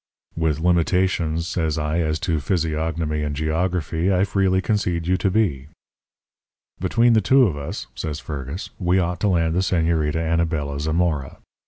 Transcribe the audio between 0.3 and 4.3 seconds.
"'With limitations,' says I, 'as to physiognomy and geography, I